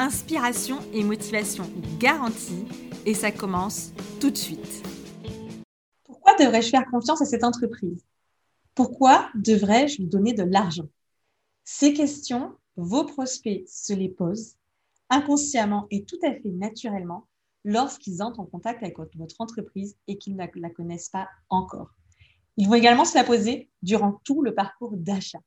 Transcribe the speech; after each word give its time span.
Inspiration 0.00 0.78
et 0.92 1.02
motivation 1.02 1.64
garantie 1.98 2.64
et 3.04 3.14
ça 3.14 3.32
commence 3.32 3.90
tout 4.20 4.30
de 4.30 4.36
suite. 4.36 4.86
Pourquoi 6.04 6.36
devrais-je 6.36 6.68
faire 6.68 6.88
confiance 6.88 7.20
à 7.20 7.24
cette 7.24 7.42
entreprise? 7.42 8.06
Pourquoi 8.76 9.28
devrais-je 9.34 9.98
lui 9.98 10.06
donner 10.06 10.34
de 10.34 10.44
l'argent? 10.44 10.88
Ces 11.64 11.94
questions, 11.94 12.54
vos 12.76 13.06
prospects 13.06 13.64
se 13.66 13.92
les 13.92 14.08
posent 14.08 14.54
inconsciemment 15.10 15.88
et 15.90 16.04
tout 16.04 16.20
à 16.22 16.32
fait 16.32 16.50
naturellement 16.50 17.26
lorsqu'ils 17.64 18.22
entrent 18.22 18.38
en 18.38 18.46
contact 18.46 18.84
avec 18.84 18.96
votre 18.98 19.40
entreprise 19.40 19.96
et 20.06 20.16
qu'ils 20.16 20.36
ne 20.36 20.46
la 20.60 20.70
connaissent 20.70 21.08
pas 21.08 21.28
encore. 21.48 21.90
Ils 22.56 22.68
vont 22.68 22.74
également 22.74 23.04
se 23.04 23.16
la 23.16 23.24
poser 23.24 23.68
durant 23.82 24.20
tout 24.22 24.42
le 24.42 24.54
parcours 24.54 24.96
d'achat. 24.96 25.40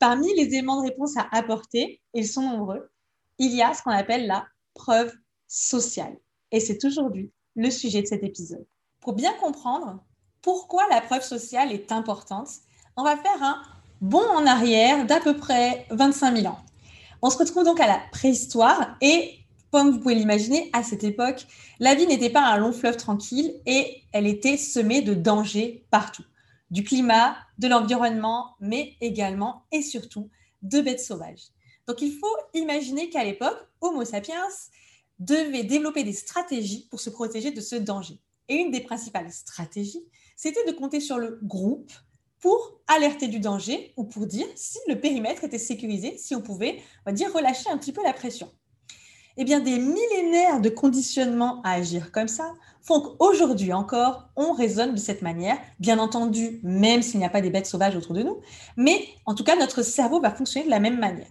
Parmi 0.00 0.34
les 0.34 0.46
éléments 0.46 0.82
de 0.82 0.88
réponse 0.88 1.16
à 1.16 1.28
apporter, 1.30 2.00
ils 2.14 2.26
sont 2.26 2.42
nombreux, 2.42 2.90
il 3.38 3.54
y 3.54 3.62
a 3.62 3.74
ce 3.74 3.82
qu'on 3.82 3.90
appelle 3.90 4.26
la 4.26 4.46
preuve 4.74 5.12
sociale. 5.48 6.16
Et 6.52 6.60
c'est 6.60 6.84
aujourd'hui 6.84 7.32
le 7.56 7.70
sujet 7.70 8.02
de 8.02 8.06
cet 8.06 8.22
épisode. 8.22 8.66
Pour 9.00 9.14
bien 9.14 9.32
comprendre 9.34 10.02
pourquoi 10.42 10.86
la 10.90 11.00
preuve 11.00 11.22
sociale 11.22 11.72
est 11.72 11.92
importante, 11.92 12.48
on 12.96 13.04
va 13.04 13.16
faire 13.16 13.42
un 13.42 13.62
bond 14.00 14.28
en 14.36 14.46
arrière 14.46 15.06
d'à 15.06 15.20
peu 15.20 15.36
près 15.36 15.86
25 15.90 16.36
000 16.36 16.52
ans. 16.52 16.58
On 17.22 17.30
se 17.30 17.38
retrouve 17.38 17.64
donc 17.64 17.80
à 17.80 17.86
la 17.86 18.00
préhistoire 18.12 18.96
et 19.00 19.44
comme 19.74 19.90
vous 19.90 19.98
pouvez 19.98 20.14
l'imaginer, 20.14 20.70
à 20.72 20.84
cette 20.84 21.02
époque, 21.02 21.48
la 21.80 21.96
vie 21.96 22.06
n'était 22.06 22.30
pas 22.30 22.46
un 22.46 22.58
long 22.58 22.72
fleuve 22.72 22.96
tranquille 22.96 23.54
et 23.66 24.04
elle 24.12 24.28
était 24.28 24.56
semée 24.56 25.02
de 25.02 25.14
dangers 25.14 25.84
partout. 25.90 26.22
Du 26.70 26.84
climat, 26.84 27.36
de 27.58 27.66
l'environnement, 27.66 28.54
mais 28.60 28.94
également 29.00 29.64
et 29.72 29.82
surtout 29.82 30.30
de 30.62 30.80
bêtes 30.80 31.00
sauvages. 31.00 31.48
Donc 31.86 32.00
il 32.02 32.12
faut 32.12 32.36
imaginer 32.54 33.10
qu'à 33.10 33.24
l'époque, 33.24 33.58
Homo 33.80 34.04
sapiens 34.04 34.46
devait 35.18 35.64
développer 35.64 36.04
des 36.04 36.12
stratégies 36.12 36.88
pour 36.90 37.00
se 37.00 37.10
protéger 37.10 37.50
de 37.50 37.60
ce 37.60 37.76
danger. 37.76 38.18
Et 38.48 38.56
une 38.56 38.70
des 38.70 38.80
principales 38.80 39.32
stratégies, 39.32 40.04
c'était 40.36 40.64
de 40.66 40.76
compter 40.76 41.00
sur 41.00 41.18
le 41.18 41.38
groupe 41.42 41.92
pour 42.40 42.80
alerter 42.88 43.28
du 43.28 43.40
danger 43.40 43.92
ou 43.96 44.04
pour 44.04 44.26
dire 44.26 44.46
si 44.54 44.78
le 44.88 45.00
périmètre 45.00 45.44
était 45.44 45.58
sécurisé, 45.58 46.18
si 46.18 46.34
on 46.34 46.42
pouvait, 46.42 46.80
on 47.06 47.10
va 47.10 47.12
dire, 47.12 47.32
relâcher 47.32 47.70
un 47.70 47.78
petit 47.78 47.92
peu 47.92 48.02
la 48.02 48.12
pression 48.12 48.50
eh 49.36 49.44
bien, 49.44 49.60
des 49.60 49.78
millénaires 49.78 50.60
de 50.60 50.68
conditionnement 50.68 51.60
à 51.62 51.72
agir 51.72 52.12
comme 52.12 52.28
ça 52.28 52.52
font 52.82 53.00
qu'aujourd'hui 53.00 53.72
encore, 53.72 54.28
on 54.36 54.52
raisonne 54.52 54.94
de 54.94 55.00
cette 55.00 55.22
manière. 55.22 55.58
Bien 55.80 55.98
entendu, 55.98 56.60
même 56.62 57.02
s'il 57.02 57.18
n'y 57.18 57.26
a 57.26 57.30
pas 57.30 57.40
des 57.40 57.50
bêtes 57.50 57.66
sauvages 57.66 57.96
autour 57.96 58.14
de 58.14 58.22
nous, 58.22 58.40
mais 58.76 59.06
en 59.26 59.34
tout 59.34 59.44
cas, 59.44 59.56
notre 59.56 59.82
cerveau 59.82 60.20
va 60.20 60.30
fonctionner 60.30 60.66
de 60.66 60.70
la 60.70 60.80
même 60.80 60.98
manière. 60.98 61.28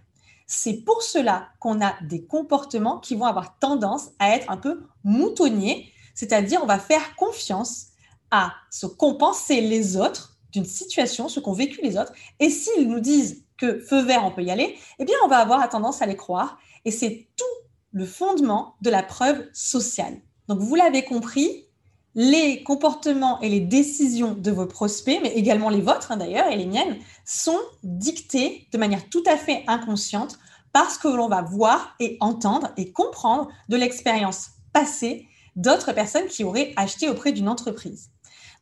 C'est 0.47 0.83
pour 0.83 1.01
cela 1.01 1.49
qu'on 1.59 1.81
a 1.81 1.95
des 2.03 2.25
comportements 2.25 2.99
qui 2.99 3.15
vont 3.15 3.25
avoir 3.25 3.57
tendance 3.59 4.09
à 4.19 4.35
être 4.35 4.49
un 4.49 4.57
peu 4.57 4.83
moutonniers, 5.03 5.91
c'est-à-dire 6.15 6.61
on 6.61 6.67
va 6.67 6.79
faire 6.79 7.15
confiance 7.15 7.87
à 8.31 8.53
se 8.69 8.85
compenser 8.85 9.61
les 9.61 9.97
autres 9.97 10.37
d'une 10.51 10.65
situation, 10.65 11.27
ce 11.27 11.39
qu'ont 11.39 11.53
vécu 11.53 11.81
les 11.81 11.97
autres, 11.97 12.13
et 12.39 12.49
s'ils 12.49 12.87
nous 12.87 12.99
disent 12.99 13.43
que 13.57 13.79
feu 13.79 14.01
vert, 14.01 14.25
on 14.25 14.31
peut 14.31 14.43
y 14.43 14.51
aller, 14.51 14.77
eh 14.99 15.05
bien, 15.05 15.15
on 15.23 15.27
va 15.27 15.37
avoir 15.37 15.67
tendance 15.69 16.01
à 16.01 16.05
les 16.05 16.15
croire. 16.15 16.57
Et 16.85 16.91
c'est 16.91 17.27
tout 17.37 17.45
le 17.91 18.05
fondement 18.05 18.75
de 18.81 18.89
la 18.89 19.03
preuve 19.03 19.47
sociale. 19.53 20.19
Donc, 20.47 20.59
vous 20.59 20.75
l'avez 20.75 21.03
compris, 21.03 21.67
les 22.15 22.63
comportements 22.63 23.39
et 23.41 23.49
les 23.49 23.59
décisions 23.59 24.33
de 24.33 24.51
vos 24.51 24.65
prospects, 24.65 25.19
mais 25.21 25.33
également 25.33 25.69
les 25.69 25.81
vôtres 25.81 26.11
hein, 26.11 26.17
d'ailleurs 26.17 26.47
et 26.51 26.55
les 26.55 26.65
miennes, 26.65 26.97
sont 27.25 27.59
dictés 27.83 28.67
de 28.71 28.77
manière 28.77 29.09
tout 29.09 29.23
à 29.27 29.37
fait 29.37 29.63
inconsciente 29.67 30.37
parce 30.73 30.97
que 30.97 31.07
l'on 31.07 31.27
va 31.27 31.41
voir 31.41 31.95
et 31.99 32.17
entendre 32.19 32.71
et 32.77 32.91
comprendre 32.91 33.49
de 33.69 33.77
l'expérience 33.77 34.51
passée 34.73 35.27
d'autres 35.55 35.93
personnes 35.93 36.27
qui 36.27 36.43
auraient 36.43 36.73
acheté 36.75 37.09
auprès 37.09 37.31
d'une 37.31 37.47
entreprise. 37.47 38.09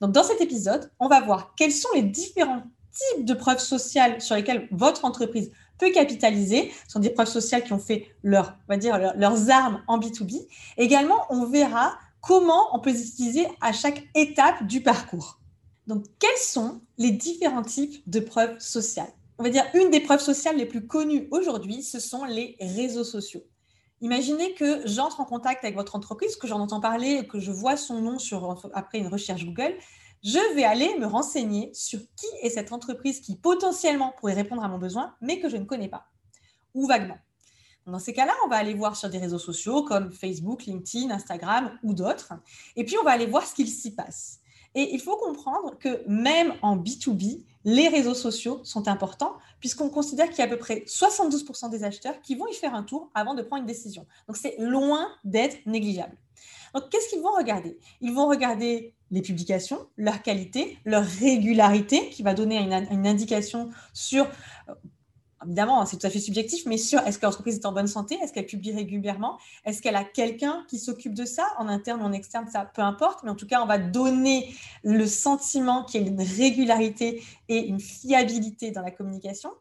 Donc, 0.01 0.11
dans 0.11 0.23
cet 0.23 0.41
épisode, 0.41 0.91
on 0.99 1.07
va 1.07 1.21
voir 1.21 1.53
quels 1.55 1.71
sont 1.71 1.89
les 1.95 2.01
différents 2.01 2.63
types 2.91 3.25
de 3.25 3.33
preuves 3.33 3.59
sociales 3.59 4.21
sur 4.21 4.35
lesquelles 4.35 4.67
votre 4.71 5.05
entreprise 5.05 5.51
peut 5.77 5.91
capitaliser. 5.91 6.71
Ce 6.85 6.93
sont 6.93 6.99
des 6.99 7.11
preuves 7.11 7.27
sociales 7.27 7.63
qui 7.63 7.71
ont 7.71 7.79
fait 7.79 8.07
leur, 8.23 8.57
on 8.67 8.73
va 8.73 8.77
dire, 8.77 8.97
leurs 9.15 9.49
armes 9.49 9.81
en 9.87 9.99
B2B. 9.99 10.47
Également, 10.77 11.25
on 11.29 11.45
verra 11.45 11.97
comment 12.21 12.75
on 12.75 12.79
peut 12.79 12.91
les 12.91 13.07
utiliser 13.07 13.47
à 13.59 13.73
chaque 13.73 14.03
étape 14.15 14.65
du 14.67 14.81
parcours. 14.81 15.39
Donc, 15.87 16.05
quels 16.19 16.29
sont 16.37 16.81
les 16.97 17.11
différents 17.11 17.63
types 17.63 18.07
de 18.09 18.19
preuves 18.19 18.59
sociales? 18.59 19.11
On 19.37 19.43
va 19.43 19.49
dire 19.49 19.65
une 19.73 19.89
des 19.89 19.99
preuves 19.99 20.21
sociales 20.21 20.57
les 20.57 20.65
plus 20.65 20.85
connues 20.85 21.27
aujourd'hui, 21.31 21.83
ce 21.83 21.99
sont 21.99 22.25
les 22.25 22.55
réseaux 22.59 23.03
sociaux. 23.03 23.43
Imaginez 24.01 24.53
que 24.53 24.87
j'entre 24.87 25.19
en 25.19 25.25
contact 25.25 25.63
avec 25.63 25.75
votre 25.75 25.95
entreprise, 25.95 26.35
que 26.35 26.47
j'en 26.47 26.59
entends 26.59 26.79
parler, 26.79 27.27
que 27.27 27.39
je 27.39 27.51
vois 27.51 27.77
son 27.77 28.01
nom 28.01 28.17
après 28.73 28.99
une 28.99 29.07
recherche 29.07 29.45
Google 29.45 29.75
je 30.23 30.55
vais 30.55 30.63
aller 30.63 30.97
me 30.99 31.05
renseigner 31.05 31.71
sur 31.73 31.99
qui 31.99 32.27
est 32.43 32.49
cette 32.49 32.71
entreprise 32.71 33.21
qui 33.21 33.35
potentiellement 33.35 34.13
pourrait 34.19 34.33
répondre 34.33 34.63
à 34.63 34.67
mon 34.67 34.77
besoin, 34.77 35.15
mais 35.21 35.39
que 35.39 35.49
je 35.49 35.57
ne 35.57 35.65
connais 35.65 35.89
pas, 35.89 36.07
ou 36.73 36.85
vaguement. 36.85 37.17
Dans 37.87 37.99
ces 37.99 38.13
cas-là, 38.13 38.33
on 38.45 38.47
va 38.47 38.57
aller 38.57 38.73
voir 38.73 38.95
sur 38.95 39.09
des 39.09 39.17
réseaux 39.17 39.39
sociaux 39.39 39.83
comme 39.83 40.11
Facebook, 40.11 40.65
LinkedIn, 40.65 41.09
Instagram 41.09 41.77
ou 41.83 41.93
d'autres, 41.93 42.33
et 42.75 42.85
puis 42.85 42.95
on 42.99 43.03
va 43.03 43.11
aller 43.11 43.25
voir 43.25 43.45
ce 43.45 43.55
qu'il 43.55 43.67
s'y 43.67 43.95
passe. 43.95 44.39
Et 44.73 44.93
il 44.93 45.01
faut 45.01 45.17
comprendre 45.17 45.77
que 45.77 46.07
même 46.07 46.53
en 46.61 46.77
B2B, 46.77 47.43
les 47.65 47.89
réseaux 47.89 48.13
sociaux 48.13 48.61
sont 48.63 48.87
importants 48.87 49.35
puisqu'on 49.59 49.89
considère 49.89 50.29
qu'il 50.29 50.39
y 50.39 50.41
a 50.41 50.45
à 50.45 50.47
peu 50.47 50.57
près 50.57 50.83
72% 50.87 51.69
des 51.69 51.83
acheteurs 51.83 52.21
qui 52.21 52.35
vont 52.35 52.47
y 52.47 52.53
faire 52.53 52.73
un 52.73 52.83
tour 52.83 53.11
avant 53.13 53.33
de 53.33 53.41
prendre 53.41 53.61
une 53.61 53.67
décision. 53.67 54.05
Donc 54.27 54.37
c'est 54.37 54.55
loin 54.59 55.07
d'être 55.23 55.65
négligeable. 55.65 56.15
Donc 56.73 56.89
qu'est-ce 56.89 57.09
qu'ils 57.09 57.21
vont 57.21 57.35
regarder? 57.35 57.77
Ils 57.99 58.13
vont 58.13 58.27
regarder 58.27 58.95
les 59.11 59.21
publications, 59.21 59.87
leur 59.97 60.21
qualité, 60.21 60.77
leur 60.85 61.03
régularité, 61.03 62.09
qui 62.09 62.23
va 62.23 62.33
donner 62.33 62.57
une, 62.57 63.07
indication 63.07 63.69
sur, 63.93 64.25
euh, 64.69 64.73
évidemment, 65.45 65.85
c'est 65.85 65.97
tout 65.97 66.07
à 66.07 66.09
fait 66.09 66.19
subjectif, 66.19 66.65
mais 66.65 66.77
sur 66.77 66.99
est-ce 66.99 67.17
que 67.19 67.25
l'entreprise 67.25 67.55
est 67.55 67.65
en 67.65 67.71
bonne 67.71 67.87
santé, 67.87 68.17
est-ce 68.21 68.33
qu'elle 68.33 68.45
publie 68.45 68.73
régulièrement, 68.73 69.37
est-ce 69.65 69.81
qu'elle 69.81 69.95
a 69.95 70.03
quelqu'un 70.03 70.65
qui 70.67 70.77
s'occupe 70.79 71.13
de 71.13 71.25
ça, 71.25 71.47
en 71.57 71.67
interne 71.67 72.01
ou 72.01 72.05
en 72.05 72.11
externe, 72.11 72.47
ça 72.51 72.65
peu 72.65 72.81
importe, 72.81 73.23
mais 73.23 73.29
en 73.29 73.35
tout 73.35 73.47
cas, 73.47 73.61
on 73.61 73.65
va 73.65 73.77
donner 73.77 74.53
le 74.83 75.05
sentiment 75.07 75.83
qu'il 75.83 76.01
y 76.01 76.05
a 76.05 76.07
une 76.07 76.21
régularité 76.21 77.23
et 77.49 77.59
une 77.59 77.79
fiabilité 77.79 78.71
dans 78.71 78.81
la 78.81 78.91
communication. 78.91 79.51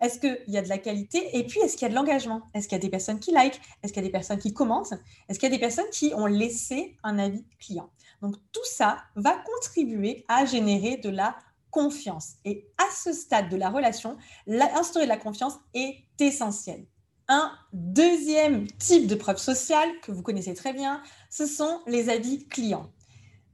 Est-ce 0.00 0.18
qu'il 0.18 0.42
y 0.48 0.58
a 0.58 0.62
de 0.62 0.68
la 0.68 0.78
qualité? 0.78 1.38
Et 1.38 1.46
puis, 1.46 1.60
est-ce 1.60 1.76
qu'il 1.76 1.82
y 1.82 1.86
a 1.86 1.88
de 1.90 1.94
l'engagement? 1.94 2.42
Est-ce 2.54 2.66
qu'il 2.66 2.76
y 2.76 2.80
a 2.80 2.82
des 2.82 2.90
personnes 2.90 3.20
qui 3.20 3.30
like 3.30 3.60
Est-ce 3.82 3.92
qu'il 3.92 4.02
y 4.02 4.04
a 4.04 4.08
des 4.08 4.12
personnes 4.12 4.38
qui 4.38 4.52
commentent? 4.52 4.92
Est-ce 5.28 5.38
qu'il 5.38 5.48
y 5.48 5.52
a 5.52 5.54
des 5.54 5.60
personnes 5.60 5.88
qui 5.92 6.12
ont 6.14 6.26
laissé 6.26 6.96
un 7.04 7.20
avis 7.20 7.44
client? 7.60 7.88
Donc, 8.20 8.34
tout 8.50 8.64
ça 8.64 8.98
va 9.14 9.36
contribuer 9.36 10.24
à 10.26 10.44
générer 10.44 10.96
de 10.96 11.08
la 11.08 11.36
confiance. 11.72 12.34
Et 12.44 12.68
à 12.78 12.84
ce 12.94 13.12
stade 13.12 13.48
de 13.48 13.56
la 13.56 13.70
relation, 13.70 14.16
instaurer 14.46 15.06
de 15.06 15.10
la 15.10 15.16
confiance 15.16 15.54
est 15.74 16.04
essentiel. 16.20 16.86
Un 17.26 17.50
deuxième 17.72 18.68
type 18.78 19.08
de 19.08 19.16
preuve 19.16 19.38
sociale 19.38 19.88
que 20.02 20.12
vous 20.12 20.22
connaissez 20.22 20.54
très 20.54 20.72
bien, 20.72 21.02
ce 21.30 21.46
sont 21.46 21.80
les 21.88 22.10
avis 22.10 22.46
clients. 22.46 22.90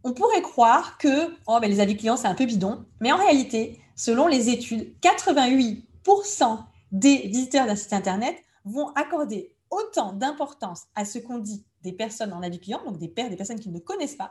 On 0.05 0.13
pourrait 0.13 0.43
croire 0.43 0.99
que 0.99 1.35
oh, 1.47 1.59
ben, 1.61 1.71
les 1.71 1.81
avis 1.81 1.97
clients, 1.97 2.17
c'est 2.17 2.29
un 2.29 2.35
peu 2.35 2.45
bidon, 2.45 2.85
mais 3.01 3.13
en 3.13 3.17
réalité, 3.17 3.81
selon 3.97 4.27
les 4.27 4.51
études, 4.51 4.99
88 5.01 5.87
des 6.93 7.29
visiteurs 7.29 7.67
d'un 7.67 7.77
site 7.77 7.93
Internet 7.93 8.37
vont 8.65 8.89
accorder 8.95 9.55
autant 9.71 10.13
d'importance 10.13 10.85
à 10.95 11.05
ce 11.05 11.19
qu'on 11.19 11.39
dit 11.39 11.65
des 11.83 11.93
personnes 11.93 12.33
en 12.33 12.43
avis 12.43 12.59
client, 12.59 12.83
donc 12.85 12.99
des 12.99 13.09
pères, 13.09 13.31
des 13.31 13.37
personnes 13.37 13.61
qu'ils 13.61 13.73
ne 13.73 13.79
connaissent 13.79 14.17
pas, 14.17 14.31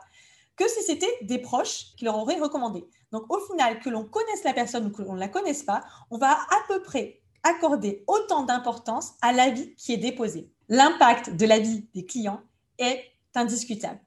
que 0.58 0.68
si 0.68 0.82
c'était 0.82 1.18
des 1.22 1.38
proches 1.38 1.94
qui 1.96 2.04
leur 2.04 2.18
auraient 2.18 2.38
recommandé. 2.38 2.84
Donc 3.12 3.32
au 3.32 3.38
final, 3.46 3.80
que 3.80 3.88
l'on 3.88 4.04
connaisse 4.04 4.44
la 4.44 4.52
personne 4.52 4.86
ou 4.86 4.90
que 4.90 5.02
l'on 5.02 5.14
ne 5.14 5.20
la 5.20 5.28
connaisse 5.28 5.62
pas, 5.62 5.84
on 6.10 6.18
va 6.18 6.32
à 6.32 6.58
peu 6.66 6.82
près 6.82 7.20
accorder 7.42 8.04
autant 8.06 8.42
d'importance 8.42 9.14
à 9.22 9.32
l'avis 9.32 9.74
qui 9.76 9.94
est 9.94 9.98
déposé. 9.98 10.50
L'impact 10.68 11.36
de 11.36 11.46
l'avis 11.46 11.88
des 11.94 12.04
clients 12.04 12.42
est 12.78 13.02
indiscutable. 13.34 14.00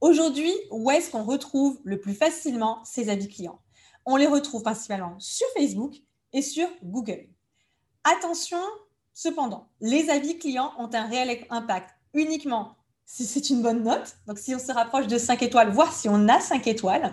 Aujourd'hui, 0.00 0.52
où 0.70 0.90
est-ce 0.90 1.10
qu'on 1.10 1.24
retrouve 1.24 1.80
le 1.84 2.00
plus 2.00 2.14
facilement 2.14 2.82
ces 2.84 3.10
avis 3.10 3.28
clients? 3.28 3.60
On 4.04 4.16
les 4.16 4.26
retrouve 4.26 4.62
principalement 4.62 5.18
sur 5.18 5.46
Facebook, 5.56 5.96
et 6.36 6.42
sur 6.42 6.68
Google. 6.82 7.28
Attention, 8.04 8.60
cependant, 9.14 9.70
les 9.80 10.10
avis 10.10 10.38
clients 10.38 10.72
ont 10.78 10.90
un 10.92 11.06
réel 11.06 11.46
impact 11.50 11.90
uniquement 12.12 12.76
c'est 13.06 13.50
une 13.50 13.62
bonne 13.62 13.84
note, 13.84 14.16
donc 14.26 14.38
si 14.38 14.54
on 14.54 14.58
se 14.58 14.72
rapproche 14.72 15.06
de 15.06 15.16
5 15.16 15.42
étoiles, 15.42 15.70
voir 15.70 15.92
si 15.92 16.08
on 16.08 16.28
a 16.28 16.40
5 16.40 16.66
étoiles, 16.66 17.12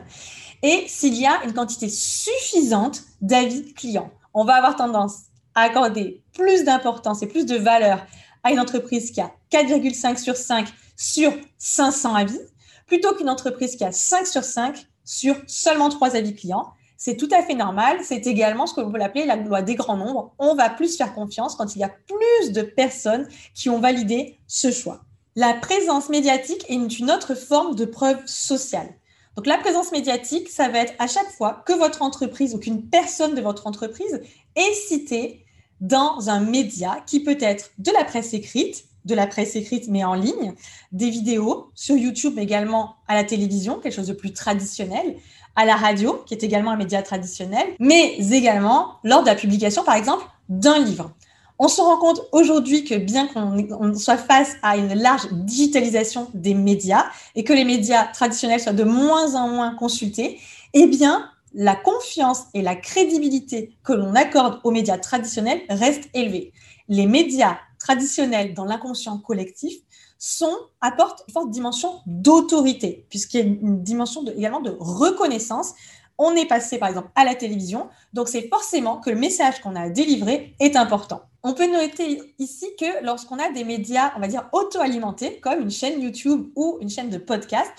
et 0.64 0.86
s'il 0.88 1.14
y 1.16 1.26
a 1.26 1.44
une 1.46 1.54
quantité 1.54 1.88
suffisante 1.88 3.04
d'avis 3.22 3.74
clients. 3.74 4.12
On 4.34 4.44
va 4.44 4.56
avoir 4.56 4.76
tendance 4.76 5.26
à 5.54 5.62
accorder 5.62 6.24
plus 6.34 6.64
d'importance 6.64 7.22
et 7.22 7.28
plus 7.28 7.46
de 7.46 7.58
valeur 7.58 8.06
à 8.44 8.52
une 8.52 8.60
entreprise 8.60 9.12
qui 9.12 9.22
a 9.22 9.32
4,5 9.52 10.18
sur 10.18 10.36
5 10.36 10.68
sur 10.98 11.32
500 11.58 12.16
avis, 12.16 12.40
plutôt 12.88 13.14
qu'une 13.16 13.30
entreprise 13.30 13.76
qui 13.76 13.86
a 13.86 13.92
5 13.92 14.26
sur 14.26 14.44
5 14.44 14.88
sur 15.06 15.36
seulement 15.48 15.90
3 15.90 16.16
avis 16.16 16.36
clients. 16.36 16.74
C'est 16.98 17.18
tout 17.18 17.30
à 17.32 17.44
fait 17.44 17.56
normal. 17.56 17.98
C'est 18.04 18.26
également 18.28 18.66
ce 18.66 18.74
que 18.74 18.82
vous 18.82 18.88
pouvez 18.88 19.00
l'appeler 19.00 19.26
la 19.26 19.36
loi 19.36 19.62
des 19.62 19.76
grands 19.76 19.98
nombres. 19.98 20.34
On 20.40 20.56
va 20.56 20.70
plus 20.70 20.96
faire 20.96 21.14
confiance 21.14 21.56
quand 21.56 21.76
il 21.76 21.80
y 21.80 21.84
a 21.84 21.90
plus 21.90 22.54
de 22.54 22.62
personnes 22.62 23.28
qui 23.54 23.70
ont 23.70 23.80
validé 23.80 24.40
ce 24.48 24.72
choix. 24.72 25.02
La 25.36 25.56
présence 25.56 26.10
médiatique 26.10 26.64
est 26.70 27.00
une 27.00 27.10
autre 27.10 27.34
forme 27.34 27.76
de 27.76 27.86
preuve 27.86 28.20
sociale. 28.28 28.94
Donc 29.36 29.48
la 29.48 29.58
présence 29.58 29.92
médiatique, 29.92 30.48
ça 30.48 30.70
va 30.70 30.80
être 30.80 30.94
à 31.00 31.08
chaque 31.08 31.32
fois 31.32 31.64
que 31.66 31.74
votre 31.74 32.04
entreprise 32.04 32.54
ou 32.54 32.60
qu'une 32.60 32.88
personne 32.88 33.34
de 33.34 33.42
votre 33.42 33.66
entreprise 33.66 34.22
est 34.56 34.74
citée 34.88 35.44
dans 35.82 36.30
un 36.30 36.40
média 36.40 37.04
qui 37.08 37.24
peut 37.24 37.38
être 37.40 37.72
de 37.80 37.90
la 37.92 38.04
presse 38.04 38.36
écrite, 38.36 38.86
de 39.06 39.16
la 39.16 39.26
presse 39.26 39.56
écrite 39.56 39.88
mais 39.88 40.04
en 40.04 40.14
ligne, 40.14 40.54
des 40.92 41.10
vidéos 41.10 41.72
sur 41.74 41.98
YouTube 41.98 42.34
mais 42.36 42.44
également 42.44 42.98
à 43.08 43.16
la 43.16 43.24
télévision, 43.24 43.80
quelque 43.80 43.96
chose 43.96 44.08
de 44.08 44.14
plus 44.14 44.34
traditionnel, 44.34 45.16
à 45.56 45.66
la 45.66 45.76
radio, 45.76 46.22
qui 46.28 46.36
est 46.36 46.44
également 46.44 46.72
un 46.72 46.78
média 46.78 47.02
traditionnel, 47.02 47.66
mais 47.80 48.18
également 48.18 49.00
lors 49.04 49.22
de 49.22 49.28
la 49.28 49.36
publication 49.36 49.84
par 49.84 49.96
exemple 49.96 50.26
d'un 50.48 50.78
livre. 50.78 51.12
On 51.60 51.68
se 51.68 51.82
rend 51.82 51.98
compte 51.98 52.22
aujourd'hui 52.32 52.84
que 52.84 52.96
bien 52.96 53.28
qu'on 53.28 53.96
soit 53.96 54.18
face 54.18 54.54
à 54.64 54.76
une 54.76 54.94
large 54.96 55.32
digitalisation 55.32 56.30
des 56.34 56.54
médias 56.56 57.06
et 57.36 57.44
que 57.44 57.54
les 57.54 57.64
médias 57.64 58.06
traditionnels 58.08 58.60
soient 58.60 58.74
de 58.74 58.84
moins 58.84 59.36
en 59.36 59.50
moins 59.50 59.76
consultés, 59.76 60.40
eh 60.74 60.88
bien, 60.88 61.30
la 61.54 61.76
confiance 61.76 62.46
et 62.54 62.64
la 62.64 62.76
crédibilité 62.76 63.76
que 63.84 63.94
l'on 63.94 64.16
accorde 64.16 64.60
aux 64.64 64.72
médias 64.72 64.98
traditionnels 64.98 65.62
restent 65.70 66.10
élevées. 66.14 66.52
Les 66.90 67.06
médias 67.06 67.58
traditionnels 67.78 68.54
dans 68.54 68.66
l'inconscient 68.66 69.20
collectif 69.20 69.74
sont, 70.18 70.58
apportent 70.82 71.24
une 71.28 71.34
forte 71.34 71.52
dimension 71.52 72.02
d'autorité, 72.08 73.06
puisqu'il 73.10 73.40
y 73.40 73.44
a 73.44 73.46
une 73.46 73.84
dimension 73.84 74.26
également 74.36 74.62
de 74.62 74.76
reconnaissance 74.80 75.74
on 76.18 76.36
est 76.36 76.46
passé 76.46 76.78
par 76.78 76.90
exemple 76.90 77.10
à 77.16 77.26
la 77.26 77.36
télévision, 77.36 77.90
donc 78.14 78.28
c'est 78.30 78.48
forcément 78.48 78.98
que 78.98 79.10
le 79.10 79.16
message 79.16 79.62
qu'on 79.62 79.76
a 79.76 79.90
délivré 79.90 80.56
est 80.60 80.76
important. 80.76 81.24
On 81.46 81.54
peut 81.54 81.70
noter 81.70 82.22
ici 82.40 82.68
que 82.80 83.04
lorsqu'on 83.04 83.38
a 83.38 83.52
des 83.52 83.66
médias, 83.66 84.14
on 84.16 84.22
va 84.22 84.28
dire 84.28 84.48
auto-alimentés, 84.54 85.42
comme 85.42 85.60
une 85.60 85.70
chaîne 85.70 86.02
YouTube 86.02 86.48
ou 86.56 86.78
une 86.80 86.90
chaîne 86.90 87.10
de 87.10 87.18
podcast, 87.18 87.74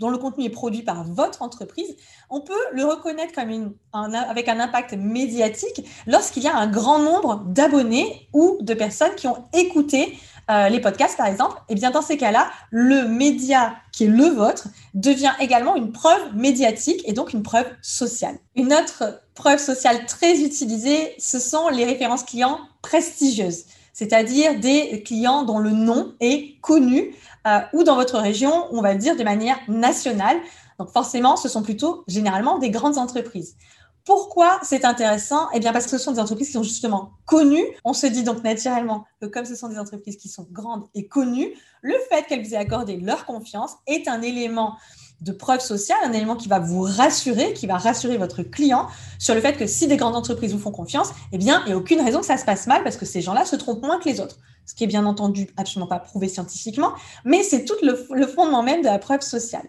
dont 0.00 0.10
le 0.10 0.18
contenu 0.18 0.46
est 0.46 0.50
produit 0.50 0.82
par 0.82 1.04
votre 1.04 1.42
entreprise, 1.42 1.94
on 2.30 2.40
peut 2.40 2.52
le 2.72 2.84
reconnaître 2.84 3.32
comme 3.32 3.74
avec 3.92 4.48
un 4.48 4.58
impact 4.58 4.94
médiatique 4.94 5.86
lorsqu'il 6.08 6.42
y 6.42 6.48
a 6.48 6.56
un 6.56 6.66
grand 6.66 6.98
nombre 6.98 7.44
d'abonnés 7.46 8.28
ou 8.32 8.58
de 8.60 8.74
personnes 8.74 9.14
qui 9.14 9.28
ont 9.28 9.44
écouté 9.52 10.18
euh, 10.50 10.68
les 10.68 10.80
podcasts 10.80 11.16
par 11.16 11.26
exemple, 11.26 11.56
et 11.68 11.72
eh 11.72 11.74
bien 11.74 11.90
dans 11.90 12.02
ces 12.02 12.16
cas-là, 12.16 12.50
le 12.70 13.08
média 13.08 13.76
qui 13.92 14.04
est 14.04 14.08
le 14.08 14.26
vôtre 14.26 14.68
devient 14.92 15.32
également 15.40 15.76
une 15.76 15.92
preuve 15.92 16.34
médiatique 16.34 17.02
et 17.06 17.12
donc 17.12 17.32
une 17.32 17.42
preuve 17.42 17.66
sociale. 17.80 18.36
Une 18.54 18.72
autre 18.72 19.22
preuve 19.34 19.58
sociale 19.58 20.06
très 20.06 20.42
utilisée, 20.42 21.14
ce 21.18 21.38
sont 21.38 21.68
les 21.68 21.84
références 21.84 22.24
clients 22.24 22.58
prestigieuses, 22.82 23.64
c'est-à-dire 23.92 24.58
des 24.60 25.02
clients 25.02 25.44
dont 25.44 25.58
le 25.58 25.70
nom 25.70 26.12
est 26.20 26.60
connu 26.60 27.14
euh, 27.46 27.60
ou 27.72 27.82
dans 27.84 27.96
votre 27.96 28.18
région, 28.18 28.66
on 28.70 28.82
va 28.82 28.92
le 28.92 28.98
dire 28.98 29.16
de 29.16 29.24
manière 29.24 29.58
nationale. 29.68 30.36
Donc 30.78 30.90
forcément, 30.90 31.36
ce 31.36 31.48
sont 31.48 31.62
plutôt 31.62 32.04
généralement 32.08 32.58
des 32.58 32.70
grandes 32.70 32.98
entreprises. 32.98 33.56
Pourquoi 34.04 34.60
c'est 34.62 34.84
intéressant? 34.84 35.48
Eh 35.54 35.60
bien, 35.60 35.72
parce 35.72 35.86
que 35.86 35.90
ce 35.92 35.98
sont 35.98 36.12
des 36.12 36.20
entreprises 36.20 36.48
qui 36.48 36.52
sont 36.52 36.62
justement 36.62 37.12
connues. 37.24 37.64
On 37.84 37.94
se 37.94 38.06
dit 38.06 38.22
donc 38.22 38.44
naturellement 38.44 39.06
que 39.20 39.26
comme 39.26 39.46
ce 39.46 39.54
sont 39.54 39.68
des 39.68 39.78
entreprises 39.78 40.16
qui 40.16 40.28
sont 40.28 40.46
grandes 40.52 40.84
et 40.94 41.06
connues, 41.06 41.54
le 41.80 41.94
fait 42.10 42.24
qu'elles 42.26 42.44
vous 42.44 42.52
aient 42.52 42.58
accordé 42.58 42.98
leur 42.98 43.24
confiance 43.24 43.76
est 43.86 44.06
un 44.06 44.20
élément 44.20 44.76
de 45.22 45.32
preuve 45.32 45.60
sociale, 45.60 45.96
un 46.04 46.12
élément 46.12 46.36
qui 46.36 46.48
va 46.48 46.58
vous 46.58 46.82
rassurer, 46.82 47.54
qui 47.54 47.66
va 47.66 47.78
rassurer 47.78 48.18
votre 48.18 48.42
client 48.42 48.88
sur 49.18 49.34
le 49.34 49.40
fait 49.40 49.56
que 49.56 49.66
si 49.66 49.86
des 49.86 49.96
grandes 49.96 50.16
entreprises 50.16 50.52
vous 50.52 50.58
font 50.58 50.70
confiance, 50.70 51.10
eh 51.32 51.38
bien, 51.38 51.62
il 51.64 51.68
n'y 51.68 51.72
a 51.72 51.78
aucune 51.78 52.00
raison 52.02 52.20
que 52.20 52.26
ça 52.26 52.36
se 52.36 52.44
passe 52.44 52.66
mal 52.66 52.82
parce 52.82 52.98
que 52.98 53.06
ces 53.06 53.22
gens-là 53.22 53.46
se 53.46 53.56
trompent 53.56 53.82
moins 53.82 53.98
que 53.98 54.08
les 54.08 54.20
autres. 54.20 54.38
Ce 54.66 54.74
qui 54.74 54.84
est 54.84 54.88
bien 54.88 55.06
entendu 55.06 55.48
absolument 55.56 55.86
pas 55.86 55.98
prouvé 55.98 56.28
scientifiquement, 56.28 56.92
mais 57.24 57.42
c'est 57.42 57.64
tout 57.64 57.74
le, 57.82 58.06
le 58.10 58.26
fondement 58.26 58.62
même 58.62 58.80
de 58.80 58.86
la 58.86 58.98
preuve 58.98 59.22
sociale. 59.22 59.66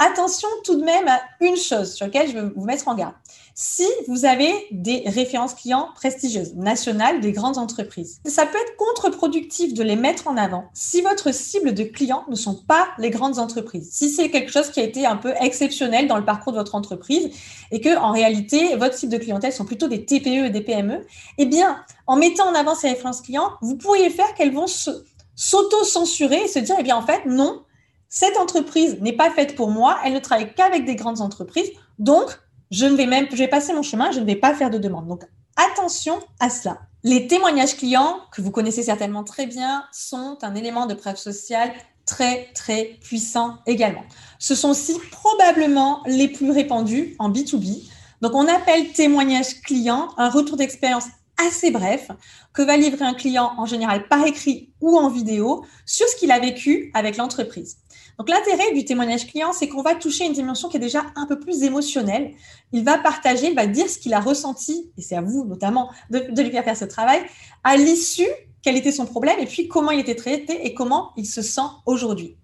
Attention 0.00 0.48
tout 0.62 0.76
de 0.76 0.84
même 0.84 1.08
à 1.08 1.20
une 1.40 1.56
chose 1.56 1.94
sur 1.94 2.06
laquelle 2.06 2.30
je 2.30 2.38
veux 2.38 2.52
vous 2.54 2.64
mettre 2.64 2.86
en 2.86 2.94
garde. 2.94 3.14
Si 3.54 3.84
vous 4.06 4.24
avez 4.24 4.52
des 4.70 5.02
références 5.06 5.54
clients 5.54 5.88
prestigieuses, 5.96 6.54
nationales, 6.54 7.20
des 7.20 7.32
grandes 7.32 7.58
entreprises, 7.58 8.20
ça 8.24 8.46
peut 8.46 8.58
être 8.58 8.76
contre-productif 8.76 9.74
de 9.74 9.82
les 9.82 9.96
mettre 9.96 10.28
en 10.28 10.36
avant 10.36 10.66
si 10.72 11.02
votre 11.02 11.34
cible 11.34 11.74
de 11.74 11.82
clients 11.82 12.24
ne 12.28 12.36
sont 12.36 12.54
pas 12.54 12.86
les 12.98 13.10
grandes 13.10 13.40
entreprises. 13.40 13.90
Si 13.90 14.08
c'est 14.10 14.30
quelque 14.30 14.52
chose 14.52 14.70
qui 14.70 14.78
a 14.78 14.84
été 14.84 15.04
un 15.04 15.16
peu 15.16 15.34
exceptionnel 15.40 16.06
dans 16.06 16.16
le 16.16 16.24
parcours 16.24 16.52
de 16.52 16.58
votre 16.58 16.76
entreprise 16.76 17.30
et 17.72 17.80
que 17.80 17.98
en 17.98 18.12
réalité 18.12 18.76
votre 18.76 18.94
cible 18.94 19.12
de 19.12 19.18
clientèle 19.18 19.52
sont 19.52 19.64
plutôt 19.64 19.88
des 19.88 20.04
TPE 20.04 20.46
et 20.46 20.50
des 20.50 20.60
PME, 20.60 21.04
eh 21.38 21.46
bien, 21.46 21.82
en 22.06 22.14
mettant 22.14 22.48
en 22.48 22.54
avant 22.54 22.76
ces 22.76 22.90
références 22.90 23.20
clients, 23.20 23.50
vous 23.62 23.76
pourriez 23.76 24.10
faire 24.10 24.32
qu'elles 24.34 24.54
vont 24.54 24.66
s'auto-censurer 25.34 26.44
et 26.44 26.48
se 26.48 26.60
dire, 26.60 26.76
eh 26.78 26.84
bien, 26.84 26.94
en 26.94 27.02
fait, 27.02 27.26
non, 27.26 27.62
cette 28.08 28.36
entreprise 28.36 28.98
n'est 29.00 29.16
pas 29.16 29.30
faite 29.30 29.54
pour 29.54 29.70
moi, 29.70 29.98
elle 30.04 30.14
ne 30.14 30.18
travaille 30.18 30.54
qu'avec 30.54 30.84
des 30.84 30.96
grandes 30.96 31.20
entreprises, 31.20 31.70
donc 31.98 32.38
je 32.70 32.86
ne 32.86 32.96
vais 32.96 33.06
même, 33.06 33.26
je 33.30 33.36
vais 33.36 33.48
passer 33.48 33.72
mon 33.72 33.82
chemin, 33.82 34.10
je 34.12 34.20
ne 34.20 34.24
vais 34.24 34.36
pas 34.36 34.54
faire 34.54 34.70
de 34.70 34.78
demande. 34.78 35.06
Donc 35.06 35.24
attention 35.56 36.18
à 36.40 36.50
cela. 36.50 36.78
Les 37.04 37.26
témoignages 37.26 37.76
clients, 37.76 38.20
que 38.32 38.42
vous 38.42 38.50
connaissez 38.50 38.82
certainement 38.82 39.24
très 39.24 39.46
bien, 39.46 39.84
sont 39.92 40.38
un 40.42 40.54
élément 40.54 40.86
de 40.86 40.94
preuve 40.94 41.16
sociale 41.16 41.72
très 42.06 42.50
très 42.54 42.98
puissant 43.02 43.58
également. 43.66 44.04
Ce 44.38 44.54
sont 44.54 44.70
aussi 44.70 44.98
probablement 45.10 46.02
les 46.06 46.28
plus 46.28 46.50
répandus 46.50 47.14
en 47.18 47.30
B2B. 47.30 47.88
Donc 48.20 48.34
on 48.34 48.48
appelle 48.48 48.92
témoignage 48.92 49.60
client 49.60 50.08
un 50.16 50.28
retour 50.28 50.56
d'expérience 50.56 51.04
assez 51.46 51.70
bref 51.70 52.10
que 52.52 52.62
va 52.62 52.76
livrer 52.76 53.04
un 53.04 53.14
client 53.14 53.52
en 53.56 53.66
général 53.66 54.08
par 54.08 54.26
écrit 54.26 54.72
ou 54.80 54.98
en 54.98 55.08
vidéo 55.08 55.64
sur 55.86 56.06
ce 56.08 56.16
qu'il 56.16 56.30
a 56.32 56.38
vécu 56.38 56.90
avec 56.94 57.16
l'entreprise. 57.16 57.78
Donc 58.18 58.28
l'intérêt 58.28 58.72
du 58.74 58.84
témoignage 58.84 59.28
client, 59.28 59.52
c'est 59.52 59.68
qu'on 59.68 59.82
va 59.82 59.94
toucher 59.94 60.26
une 60.26 60.32
dimension 60.32 60.68
qui 60.68 60.76
est 60.76 60.80
déjà 60.80 61.06
un 61.14 61.26
peu 61.26 61.38
plus 61.38 61.62
émotionnelle. 61.62 62.32
Il 62.72 62.84
va 62.84 62.98
partager, 62.98 63.48
il 63.48 63.54
va 63.54 63.66
dire 63.66 63.88
ce 63.88 63.98
qu'il 63.98 64.12
a 64.12 64.20
ressenti, 64.20 64.90
et 64.98 65.02
c'est 65.02 65.14
à 65.14 65.20
vous 65.20 65.44
notamment 65.44 65.90
de, 66.10 66.42
lui 66.42 66.50
faire 66.50 66.64
faire 66.64 66.76
ce 66.76 66.84
travail, 66.84 67.22
à 67.62 67.76
l'issue, 67.76 68.28
quel 68.60 68.76
était 68.76 68.90
son 68.90 69.06
problème, 69.06 69.38
et 69.38 69.46
puis 69.46 69.68
comment 69.68 69.92
il 69.92 70.00
était 70.00 70.16
traité 70.16 70.66
et 70.66 70.74
comment 70.74 71.12
il 71.16 71.26
se 71.26 71.42
sent 71.42 71.68
aujourd'hui. 71.86 72.36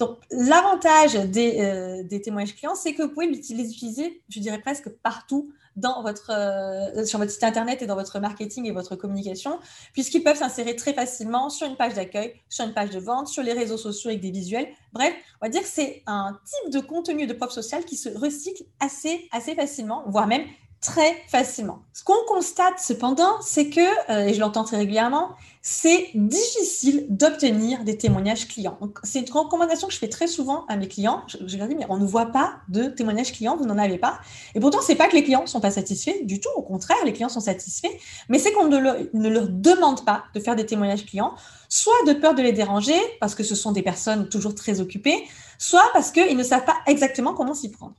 Donc, 0.00 0.18
l'avantage 0.32 1.14
des, 1.14 1.60
euh, 1.60 2.02
des, 2.02 2.20
témoignages 2.20 2.56
clients, 2.56 2.74
c'est 2.74 2.92
que 2.94 3.04
vous 3.04 3.10
pouvez 3.10 3.28
les 3.28 3.38
utiliser, 3.38 4.22
je 4.28 4.40
dirais 4.40 4.60
presque 4.60 4.88
partout 4.88 5.52
dans 5.76 6.02
votre, 6.02 6.30
euh, 6.30 7.04
sur 7.04 7.18
votre 7.18 7.30
site 7.30 7.44
internet 7.44 7.82
et 7.82 7.86
dans 7.86 7.94
votre 7.94 8.18
marketing 8.20 8.66
et 8.66 8.72
votre 8.72 8.96
communication, 8.96 9.58
puisqu'ils 9.92 10.22
peuvent 10.22 10.36
s'insérer 10.36 10.76
très 10.76 10.92
facilement 10.92 11.50
sur 11.50 11.66
une 11.66 11.76
page 11.76 11.94
d'accueil, 11.94 12.34
sur 12.48 12.64
une 12.64 12.74
page 12.74 12.90
de 12.90 12.98
vente, 12.98 13.28
sur 13.28 13.42
les 13.42 13.52
réseaux 13.52 13.76
sociaux 13.76 14.10
avec 14.10 14.20
des 14.20 14.30
visuels. 14.30 14.68
Bref, 14.92 15.14
on 15.40 15.46
va 15.46 15.50
dire 15.50 15.62
que 15.62 15.68
c'est 15.68 16.02
un 16.06 16.38
type 16.44 16.72
de 16.72 16.80
contenu 16.80 17.26
de 17.26 17.32
preuve 17.32 17.50
sociale 17.50 17.84
qui 17.84 17.96
se 17.96 18.08
recycle 18.10 18.64
assez, 18.80 19.28
assez 19.32 19.54
facilement, 19.54 20.04
voire 20.06 20.26
même 20.26 20.44
très 20.82 21.14
facilement. 21.28 21.78
Ce 21.92 22.02
qu'on 22.02 22.24
constate 22.26 22.80
cependant, 22.80 23.40
c'est 23.40 23.70
que, 23.70 23.80
euh, 24.10 24.26
et 24.26 24.34
je 24.34 24.40
l'entends 24.40 24.64
très 24.64 24.76
régulièrement, 24.76 25.30
c'est 25.62 26.10
difficile 26.14 27.06
d'obtenir 27.08 27.84
des 27.84 27.96
témoignages 27.96 28.48
clients. 28.48 28.76
C'est 29.04 29.20
une 29.20 29.32
recommandation 29.32 29.86
que 29.86 29.94
je 29.94 29.98
fais 30.00 30.08
très 30.08 30.26
souvent 30.26 30.66
à 30.66 30.76
mes 30.76 30.88
clients. 30.88 31.22
Je, 31.28 31.56
leur 31.56 31.68
dis, 31.68 31.76
mais 31.76 31.86
on 31.88 31.98
ne 31.98 32.04
voit 32.04 32.26
pas 32.26 32.56
de 32.68 32.86
témoignages 32.86 33.32
clients, 33.32 33.56
vous 33.56 33.64
n'en 33.64 33.78
avez 33.78 33.96
pas. 33.96 34.18
Et 34.56 34.60
pourtant, 34.60 34.80
c'est 34.82 34.96
pas 34.96 35.06
que 35.06 35.14
les 35.14 35.22
clients 35.22 35.46
sont 35.46 35.60
pas 35.60 35.70
satisfaits 35.70 36.24
du 36.24 36.40
tout. 36.40 36.50
Au 36.56 36.62
contraire, 36.62 36.98
les 37.04 37.12
clients 37.12 37.28
sont 37.28 37.40
satisfaits, 37.40 37.92
mais 38.28 38.40
c'est 38.40 38.52
qu'on 38.52 38.66
ne, 38.66 38.78
ne 39.14 39.28
leur 39.28 39.48
demande 39.48 40.04
pas 40.04 40.24
de 40.34 40.40
faire 40.40 40.56
des 40.56 40.66
témoignages 40.66 41.06
clients, 41.06 41.34
soit 41.68 41.94
de 42.08 42.12
peur 42.12 42.34
de 42.34 42.42
les 42.42 42.52
déranger, 42.52 42.98
parce 43.20 43.36
que 43.36 43.44
ce 43.44 43.54
sont 43.54 43.70
des 43.70 43.82
personnes 43.82 44.28
toujours 44.28 44.56
très 44.56 44.80
occupées, 44.80 45.22
soit 45.58 45.88
parce 45.92 46.10
qu'ils 46.10 46.36
ne 46.36 46.42
savent 46.42 46.64
pas 46.64 46.78
exactement 46.88 47.34
comment 47.34 47.54
s'y 47.54 47.70
prendre. 47.70 47.94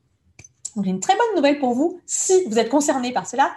Donc, 0.75 0.85
j'ai 0.85 0.91
une 0.91 0.99
très 0.99 1.15
bonne 1.15 1.35
nouvelle 1.35 1.59
pour 1.59 1.73
vous 1.73 1.99
si 2.05 2.43
vous 2.45 2.57
êtes 2.57 2.69
concerné 2.69 3.11
par 3.11 3.27
cela. 3.27 3.55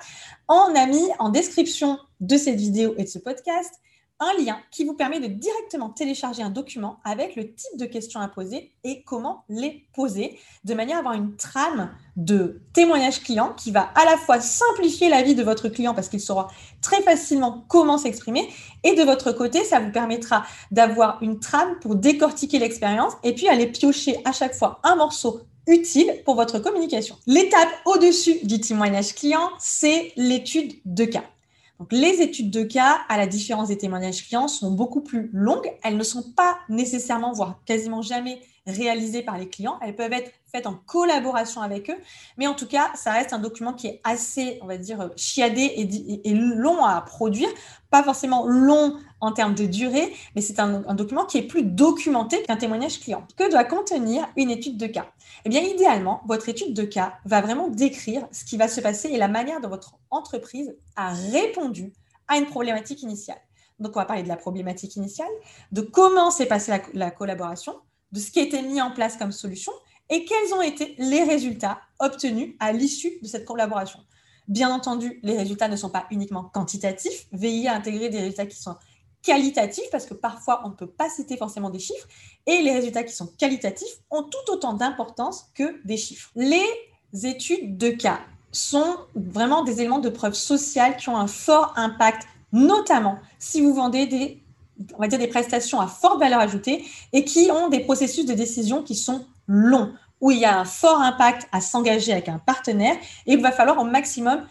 On 0.48 0.74
a 0.74 0.86
mis 0.86 1.08
en 1.18 1.30
description 1.30 1.98
de 2.20 2.36
cette 2.36 2.56
vidéo 2.56 2.94
et 2.98 3.04
de 3.04 3.08
ce 3.08 3.18
podcast 3.18 3.72
un 4.18 4.32
lien 4.42 4.58
qui 4.70 4.84
vous 4.84 4.94
permet 4.94 5.20
de 5.20 5.26
directement 5.26 5.90
télécharger 5.90 6.42
un 6.42 6.50
document 6.50 6.98
avec 7.04 7.36
le 7.36 7.52
type 7.52 7.78
de 7.78 7.84
questions 7.84 8.20
à 8.20 8.28
poser 8.28 8.72
et 8.82 9.02
comment 9.02 9.44
les 9.48 9.86
poser, 9.92 10.38
de 10.64 10.74
manière 10.74 10.96
à 10.96 11.00
avoir 11.00 11.14
une 11.14 11.36
trame 11.36 11.90
de 12.16 12.62
témoignage 12.72 13.22
client 13.22 13.52
qui 13.54 13.72
va 13.72 13.90
à 13.94 14.04
la 14.06 14.16
fois 14.16 14.40
simplifier 14.40 15.10
la 15.10 15.22
vie 15.22 15.34
de 15.34 15.42
votre 15.42 15.68
client 15.68 15.92
parce 15.92 16.08
qu'il 16.08 16.20
saura 16.20 16.48
très 16.80 17.02
facilement 17.02 17.64
comment 17.68 17.98
s'exprimer, 17.98 18.48
et 18.84 18.94
de 18.94 19.02
votre 19.02 19.32
côté, 19.32 19.64
ça 19.64 19.80
vous 19.80 19.90
permettra 19.92 20.44
d'avoir 20.70 21.22
une 21.22 21.38
trame 21.38 21.78
pour 21.80 21.94
décortiquer 21.94 22.58
l'expérience 22.58 23.12
et 23.22 23.34
puis 23.34 23.48
aller 23.48 23.66
piocher 23.66 24.16
à 24.24 24.32
chaque 24.32 24.54
fois 24.54 24.80
un 24.82 24.96
morceau 24.96 25.42
utile 25.66 26.22
pour 26.24 26.34
votre 26.34 26.58
communication. 26.58 27.16
L'étape 27.26 27.68
au-dessus 27.84 28.44
du 28.44 28.60
témoignage 28.60 29.14
client, 29.14 29.50
c'est 29.58 30.12
l'étude 30.16 30.74
de 30.84 31.04
cas. 31.04 31.24
Les 31.90 32.22
études 32.22 32.50
de 32.50 32.62
cas, 32.62 33.00
à 33.08 33.18
la 33.18 33.26
différence 33.26 33.68
des 33.68 33.76
témoignages 33.76 34.26
clients, 34.26 34.48
sont 34.48 34.70
beaucoup 34.70 35.02
plus 35.02 35.28
longues. 35.32 35.70
Elles 35.82 35.96
ne 35.96 36.02
sont 36.02 36.22
pas 36.34 36.58
nécessairement, 36.68 37.32
voire 37.32 37.60
quasiment 37.66 38.00
jamais 38.00 38.40
réalisées 38.66 39.22
par 39.22 39.38
les 39.38 39.48
clients. 39.48 39.78
Elles 39.82 39.94
peuvent 39.94 40.12
être 40.12 40.32
faites 40.50 40.66
en 40.66 40.74
collaboration 40.74 41.60
avec 41.60 41.90
eux. 41.90 41.96
Mais 42.36 42.46
en 42.46 42.54
tout 42.54 42.66
cas, 42.66 42.90
ça 42.94 43.12
reste 43.12 43.32
un 43.32 43.38
document 43.38 43.72
qui 43.72 43.86
est 43.86 44.00
assez, 44.04 44.58
on 44.62 44.66
va 44.66 44.76
dire, 44.76 45.10
chiadé 45.16 46.20
et, 46.24 46.34
long 46.34 46.84
à 46.84 47.00
produire. 47.00 47.48
Pas 47.90 48.02
forcément 48.02 48.46
long 48.46 48.96
en 49.20 49.32
termes 49.32 49.54
de 49.54 49.66
durée, 49.66 50.12
mais 50.34 50.40
c'est 50.40 50.60
un, 50.60 50.84
un 50.86 50.94
document 50.94 51.24
qui 51.24 51.38
est 51.38 51.46
plus 51.46 51.62
documenté 51.62 52.42
qu'un 52.42 52.56
témoignage 52.56 53.00
client. 53.00 53.26
Que 53.36 53.50
doit 53.50 53.64
contenir 53.64 54.26
une 54.36 54.50
étude 54.50 54.76
de 54.76 54.86
cas? 54.86 55.06
Eh 55.44 55.48
bien, 55.48 55.60
idéalement, 55.60 56.22
votre 56.26 56.48
étude 56.48 56.74
de 56.74 56.82
cas 56.82 57.14
va 57.24 57.40
vraiment 57.40 57.68
décrire 57.68 58.26
ce 58.32 58.44
qui 58.44 58.56
va 58.56 58.68
se 58.68 58.80
passer 58.80 59.08
et 59.08 59.16
la 59.16 59.28
manière 59.28 59.60
dont 59.60 59.68
votre 59.68 59.94
entreprise 60.10 60.74
a 60.96 61.12
répondu 61.12 61.92
à 62.28 62.36
une 62.36 62.46
problématique 62.46 63.02
initiale. 63.02 63.38
Donc, 63.78 63.92
on 63.94 64.00
va 64.00 64.06
parler 64.06 64.22
de 64.22 64.28
la 64.28 64.36
problématique 64.36 64.96
initiale, 64.96 65.28
de 65.72 65.82
comment 65.82 66.30
s'est 66.30 66.46
passée 66.46 66.72
la, 66.94 67.10
collaboration, 67.10 67.76
de 68.12 68.20
ce 68.20 68.30
qui 68.30 68.40
a 68.40 68.42
été 68.42 68.62
mis 68.62 68.80
en 68.80 68.90
place 68.90 69.16
comme 69.16 69.32
solution 69.32 69.72
et 70.08 70.24
quels 70.24 70.54
ont 70.54 70.62
été 70.62 70.94
les 70.98 71.24
résultats 71.24 71.80
obtenus 71.98 72.54
à 72.60 72.72
l'issue 72.72 73.18
de 73.22 73.26
cette 73.26 73.44
collaboration. 73.44 74.00
Bien 74.48 74.72
entendu, 74.72 75.18
les 75.22 75.36
résultats 75.36 75.68
ne 75.68 75.76
sont 75.76 75.90
pas 75.90 76.06
uniquement 76.10 76.44
quantitatifs. 76.44 77.26
Veillez 77.32 77.68
à 77.68 77.74
intégrer 77.74 78.08
des 78.08 78.20
résultats 78.20 78.46
qui 78.46 78.56
sont 78.56 78.76
qualitatifs 79.22 79.90
parce 79.90 80.06
que 80.06 80.14
parfois 80.14 80.62
on 80.64 80.68
ne 80.68 80.74
peut 80.74 80.86
pas 80.86 81.10
citer 81.10 81.36
forcément 81.36 81.70
des 81.70 81.80
chiffres 81.80 82.06
et 82.46 82.62
les 82.62 82.72
résultats 82.72 83.02
qui 83.02 83.12
sont 83.12 83.26
qualitatifs 83.26 84.00
ont 84.10 84.22
tout 84.22 84.52
autant 84.52 84.74
d'importance 84.74 85.46
que 85.54 85.84
des 85.84 85.96
chiffres. 85.96 86.30
Les 86.36 86.64
études 87.24 87.76
de 87.76 87.90
cas 87.90 88.20
sont 88.52 88.96
vraiment 89.16 89.64
des 89.64 89.80
éléments 89.80 89.98
de 89.98 90.08
preuve 90.08 90.34
sociale 90.34 90.96
qui 90.96 91.08
ont 91.08 91.16
un 91.16 91.26
fort 91.26 91.72
impact, 91.76 92.28
notamment 92.52 93.18
si 93.40 93.60
vous 93.60 93.74
vendez 93.74 94.06
des, 94.06 94.42
on 94.94 95.00
va 95.00 95.08
dire 95.08 95.18
des 95.18 95.28
prestations 95.28 95.80
à 95.80 95.86
forte 95.86 96.20
valeur 96.20 96.40
ajoutée 96.40 96.84
et 97.12 97.24
qui 97.24 97.50
ont 97.50 97.68
des 97.68 97.80
processus 97.80 98.26
de 98.26 98.34
décision 98.34 98.82
qui 98.82 98.94
sont 98.94 99.26
longs, 99.46 99.92
où 100.20 100.30
il 100.30 100.38
y 100.38 100.44
a 100.44 100.58
un 100.58 100.64
fort 100.64 101.00
impact 101.00 101.48
à 101.52 101.60
s'engager 101.60 102.12
avec 102.12 102.28
un 102.28 102.38
partenaire 102.38 102.96
et 103.26 103.34
il 103.34 103.42
va 103.42 103.52
falloir 103.52 103.78
au 103.78 103.84
maximum 103.84 104.46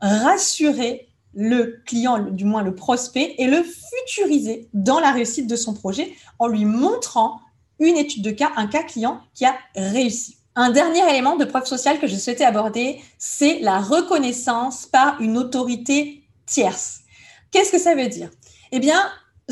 rassurer 0.00 1.08
le 1.34 1.82
client, 1.86 2.18
du 2.18 2.44
moins 2.44 2.62
le 2.62 2.74
prospect, 2.74 3.34
et 3.38 3.46
le 3.46 3.62
futuriser 3.62 4.68
dans 4.74 5.00
la 5.00 5.12
réussite 5.12 5.46
de 5.46 5.56
son 5.56 5.72
projet 5.72 6.14
en 6.38 6.46
lui 6.46 6.64
montrant 6.64 7.40
une 7.78 7.96
étude 7.96 8.22
de 8.22 8.30
cas, 8.30 8.52
un 8.56 8.66
cas 8.66 8.82
client 8.82 9.20
qui 9.34 9.44
a 9.44 9.54
réussi. 9.74 10.36
Un 10.54 10.70
dernier 10.70 11.08
élément 11.08 11.36
de 11.36 11.46
preuve 11.46 11.64
sociale 11.64 11.98
que 11.98 12.06
je 12.06 12.16
souhaitais 12.16 12.44
aborder, 12.44 13.00
c'est 13.18 13.60
la 13.60 13.78
reconnaissance 13.78 14.84
par 14.84 15.20
une 15.20 15.38
autorité 15.38 16.22
tierce. 16.44 17.00
Qu'est-ce 17.50 17.72
que 17.72 17.78
ça 17.78 17.94
veut 17.94 18.08
dire? 18.08 18.28
Eh 18.70 18.78
bien, 18.78 19.00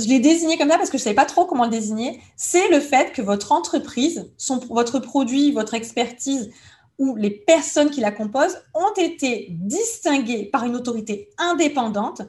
je 0.02 0.08
l'ai 0.08 0.20
désigné 0.20 0.58
comme 0.58 0.68
ça 0.68 0.76
parce 0.76 0.90
que 0.90 0.98
je 0.98 1.02
ne 1.02 1.04
savais 1.04 1.16
pas 1.16 1.26
trop 1.26 1.44
comment 1.44 1.64
le 1.64 1.70
désigner. 1.70 2.20
C'est 2.36 2.68
le 2.68 2.80
fait 2.80 3.12
que 3.12 3.22
votre 3.22 3.52
entreprise, 3.52 4.30
votre 4.68 4.98
produit, 4.98 5.52
votre 5.52 5.74
expertise 5.74 6.50
ou 6.98 7.16
les 7.16 7.30
personnes 7.30 7.90
qui 7.90 8.00
la 8.00 8.12
composent 8.12 8.58
ont 8.74 8.92
été 8.96 9.48
distinguées 9.50 10.44
par 10.44 10.64
une 10.64 10.76
autorité 10.76 11.30
indépendante 11.38 12.22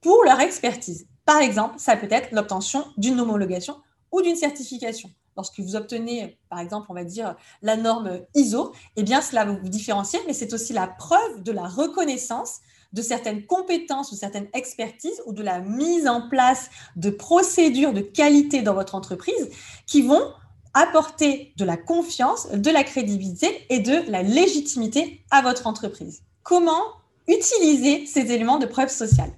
pour 0.00 0.22
leur 0.24 0.40
expertise. 0.40 1.06
Par 1.24 1.38
exemple, 1.38 1.76
ça 1.78 1.96
peut 1.96 2.08
être 2.10 2.32
l'obtention 2.32 2.84
d'une 2.96 3.18
homologation 3.18 3.76
ou 4.12 4.22
d'une 4.22 4.36
certification 4.36 5.10
lorsque 5.36 5.60
vous 5.60 5.76
obtenez, 5.76 6.38
par 6.48 6.60
exemple, 6.60 6.86
on 6.90 6.94
va 6.94 7.04
dire 7.04 7.34
la 7.62 7.76
norme 7.76 8.20
ISO, 8.34 8.72
eh 8.96 9.02
bien, 9.02 9.20
cela 9.20 9.44
vous 9.44 9.68
différencier, 9.68 10.20
mais 10.26 10.32
c'est 10.32 10.52
aussi 10.52 10.72
la 10.72 10.86
preuve 10.86 11.42
de 11.42 11.52
la 11.52 11.66
reconnaissance 11.66 12.60
de 12.94 13.02
certaines 13.02 13.44
compétences 13.44 14.12
ou 14.12 14.16
certaines 14.16 14.48
expertises 14.54 15.20
ou 15.26 15.32
de 15.32 15.42
la 15.42 15.60
mise 15.60 16.08
en 16.08 16.28
place 16.28 16.70
de 16.96 17.10
procédures 17.10 17.92
de 17.92 18.00
qualité 18.00 18.62
dans 18.62 18.74
votre 18.74 18.94
entreprise 18.94 19.50
qui 19.86 20.00
vont 20.00 20.32
apporter 20.72 21.52
de 21.56 21.64
la 21.64 21.76
confiance, 21.76 22.48
de 22.50 22.70
la 22.70 22.84
crédibilité 22.84 23.66
et 23.68 23.80
de 23.80 24.10
la 24.10 24.22
légitimité 24.22 25.24
à 25.30 25.42
votre 25.42 25.66
entreprise. 25.66 26.22
Comment 26.42 26.82
utiliser 27.28 28.06
ces 28.06 28.32
éléments 28.32 28.58
de 28.58 28.66
preuve 28.66 28.90
sociale? 28.90 29.30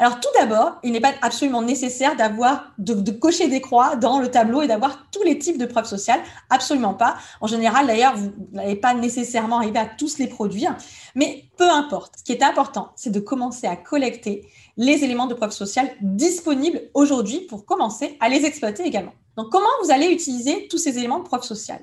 Alors 0.00 0.20
tout 0.20 0.28
d'abord, 0.38 0.76
il 0.84 0.92
n'est 0.92 1.00
pas 1.00 1.14
absolument 1.22 1.60
nécessaire 1.60 2.14
d'avoir 2.14 2.72
de, 2.78 3.10
cocher 3.10 3.48
des 3.48 3.60
croix 3.60 3.96
dans 3.96 4.20
le 4.20 4.30
tableau 4.30 4.62
et 4.62 4.68
d'avoir 4.68 5.10
tous 5.10 5.24
les 5.24 5.38
types 5.40 5.58
de 5.58 5.66
preuves 5.66 5.86
sociales. 5.86 6.20
Absolument 6.50 6.94
pas. 6.94 7.16
En 7.40 7.48
général, 7.48 7.88
d'ailleurs, 7.88 8.16
vous 8.16 8.32
n'allez 8.52 8.76
pas 8.76 8.94
nécessairement 8.94 9.58
arriver 9.58 9.80
à 9.80 9.86
tous 9.86 10.18
les 10.18 10.28
produire. 10.28 10.76
Mais 11.16 11.46
peu 11.56 11.68
importe. 11.68 12.14
Ce 12.18 12.22
qui 12.22 12.30
est 12.30 12.44
important, 12.44 12.92
c'est 12.94 13.10
de 13.10 13.18
commencer 13.18 13.66
à 13.66 13.74
collecter 13.74 14.48
les 14.76 15.02
éléments 15.02 15.26
de 15.26 15.34
preuve 15.34 15.50
sociale 15.50 15.90
disponibles 16.00 16.82
aujourd'hui 16.94 17.40
pour 17.40 17.66
commencer 17.66 18.16
à 18.20 18.28
les 18.28 18.44
exploiter 18.44 18.84
également. 18.84 19.14
Donc 19.36 19.50
comment 19.50 19.66
vous 19.82 19.90
allez 19.90 20.06
utiliser 20.06 20.68
tous 20.68 20.78
ces 20.78 20.96
éléments 20.96 21.18
de 21.18 21.24
preuve 21.24 21.42
sociale 21.42 21.82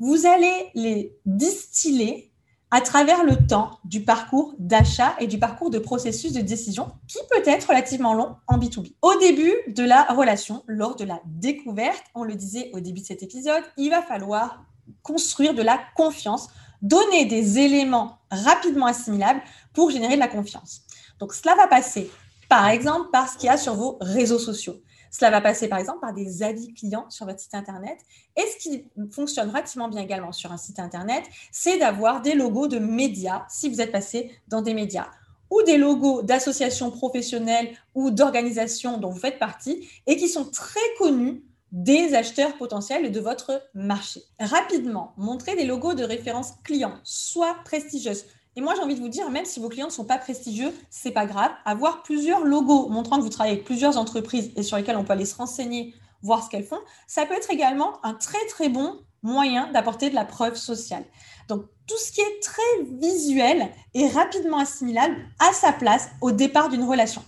Vous 0.00 0.26
allez 0.26 0.70
les 0.74 1.16
distiller 1.24 2.33
à 2.74 2.80
travers 2.80 3.22
le 3.22 3.36
temps 3.36 3.78
du 3.84 4.02
parcours 4.02 4.52
d'achat 4.58 5.14
et 5.20 5.28
du 5.28 5.38
parcours 5.38 5.70
de 5.70 5.78
processus 5.78 6.32
de 6.32 6.40
décision 6.40 6.90
qui 7.06 7.18
peut 7.30 7.48
être 7.48 7.68
relativement 7.68 8.14
long 8.14 8.34
en 8.48 8.58
B2B. 8.58 8.94
Au 9.00 9.16
début 9.20 9.54
de 9.68 9.84
la 9.84 10.02
relation, 10.06 10.64
lors 10.66 10.96
de 10.96 11.04
la 11.04 11.20
découverte, 11.24 12.02
on 12.16 12.24
le 12.24 12.34
disait 12.34 12.72
au 12.72 12.80
début 12.80 12.98
de 12.98 13.06
cet 13.06 13.22
épisode, 13.22 13.62
il 13.76 13.90
va 13.90 14.02
falloir 14.02 14.64
construire 15.04 15.54
de 15.54 15.62
la 15.62 15.78
confiance, 15.94 16.48
donner 16.82 17.26
des 17.26 17.60
éléments 17.60 18.18
rapidement 18.32 18.86
assimilables 18.86 19.42
pour 19.72 19.92
générer 19.92 20.16
de 20.16 20.20
la 20.20 20.26
confiance. 20.26 20.82
Donc 21.20 21.32
cela 21.32 21.54
va 21.54 21.68
passer 21.68 22.10
par 22.48 22.66
exemple 22.66 23.10
par 23.12 23.28
ce 23.28 23.38
qu'il 23.38 23.46
y 23.46 23.50
a 23.50 23.56
sur 23.56 23.74
vos 23.74 23.98
réseaux 24.00 24.40
sociaux. 24.40 24.74
Cela 25.16 25.30
va 25.30 25.40
passer 25.40 25.68
par 25.68 25.78
exemple 25.78 26.00
par 26.00 26.12
des 26.12 26.42
avis 26.42 26.74
clients 26.74 27.08
sur 27.08 27.24
votre 27.24 27.38
site 27.38 27.54
Internet. 27.54 27.98
Et 28.36 28.40
ce 28.40 28.56
qui 28.56 28.84
fonctionne 29.12 29.48
relativement 29.48 29.88
bien 29.88 30.00
également 30.00 30.32
sur 30.32 30.50
un 30.50 30.56
site 30.56 30.80
Internet, 30.80 31.22
c'est 31.52 31.78
d'avoir 31.78 32.20
des 32.20 32.34
logos 32.34 32.66
de 32.66 32.80
médias, 32.80 33.44
si 33.48 33.68
vous 33.68 33.80
êtes 33.80 33.92
passé 33.92 34.32
dans 34.48 34.60
des 34.60 34.74
médias, 34.74 35.06
ou 35.50 35.62
des 35.62 35.76
logos 35.76 36.22
d'associations 36.22 36.90
professionnelles 36.90 37.76
ou 37.94 38.10
d'organisations 38.10 38.98
dont 38.98 39.10
vous 39.10 39.20
faites 39.20 39.38
partie 39.38 39.88
et 40.08 40.16
qui 40.16 40.28
sont 40.28 40.46
très 40.46 40.80
connus 40.98 41.44
des 41.70 42.14
acheteurs 42.14 42.56
potentiels 42.56 43.12
de 43.12 43.20
votre 43.20 43.62
marché. 43.72 44.20
Rapidement, 44.40 45.12
montrez 45.16 45.54
des 45.54 45.64
logos 45.64 45.94
de 45.94 46.02
référence 46.02 46.54
clients, 46.64 46.98
soit 47.04 47.54
prestigieuses, 47.64 48.24
et 48.56 48.60
moi, 48.60 48.74
j'ai 48.76 48.82
envie 48.82 48.94
de 48.94 49.00
vous 49.00 49.08
dire, 49.08 49.30
même 49.30 49.44
si 49.44 49.58
vos 49.58 49.68
clients 49.68 49.86
ne 49.86 49.92
sont 49.92 50.04
pas 50.04 50.18
prestigieux, 50.18 50.72
c'est 50.88 51.10
pas 51.10 51.26
grave. 51.26 51.50
Avoir 51.64 52.02
plusieurs 52.02 52.44
logos 52.44 52.88
montrant 52.88 53.16
que 53.16 53.22
vous 53.22 53.28
travaillez 53.28 53.54
avec 53.54 53.64
plusieurs 53.64 53.96
entreprises 53.96 54.52
et 54.56 54.62
sur 54.62 54.76
lesquelles 54.76 54.96
on 54.96 55.04
peut 55.04 55.12
aller 55.12 55.24
se 55.24 55.36
renseigner, 55.36 55.94
voir 56.22 56.44
ce 56.44 56.50
qu'elles 56.50 56.64
font, 56.64 56.78
ça 57.06 57.26
peut 57.26 57.34
être 57.34 57.50
également 57.50 58.04
un 58.04 58.14
très 58.14 58.44
très 58.48 58.68
bon 58.68 59.00
moyen 59.22 59.70
d'apporter 59.72 60.08
de 60.08 60.14
la 60.14 60.24
preuve 60.24 60.54
sociale. 60.54 61.04
Donc, 61.48 61.64
tout 61.86 61.96
ce 61.98 62.12
qui 62.12 62.20
est 62.20 62.42
très 62.42 62.84
visuel 63.00 63.70
et 63.92 64.08
rapidement 64.08 64.58
assimilable 64.58 65.16
à 65.38 65.52
sa 65.52 65.72
place 65.72 66.08
au 66.20 66.30
départ 66.30 66.68
d'une 66.68 66.84
relation. 66.84 67.22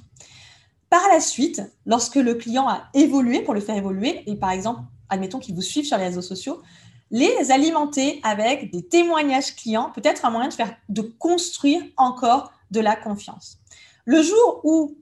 Par 0.89 1.03
la 1.13 1.21
suite, 1.21 1.61
lorsque 1.85 2.15
le 2.15 2.35
client 2.35 2.69
a 2.69 2.85
évolué 2.95 3.43
pour 3.43 3.53
le 3.53 3.61
faire 3.61 3.77
évoluer, 3.77 4.23
et 4.27 4.37
par 4.37 4.51
exemple, 4.51 4.81
admettons 5.09 5.41
qu'il 5.41 5.55
vous 5.55 5.63
suive 5.63 5.85
sur 5.85 5.99
les 5.99 6.05
réseaux 6.05 6.23
sociaux, 6.23 6.63
les 7.11 7.51
alimenter 7.51 8.21
avec 8.23 8.71
des 8.73 8.87
témoignages 8.87 9.55
clients 9.55 9.91
peut 9.95 10.03
être 10.05 10.25
un 10.25 10.31
moyen 10.31 10.49
de 10.49 10.55
faire, 10.55 10.77
de 10.89 11.03
construire 11.03 11.83
encore 11.97 12.53
de 12.71 12.81
la 12.81 12.97
confiance. 12.97 13.59
Le 14.05 14.23
jour 14.23 14.61
où 14.65 14.97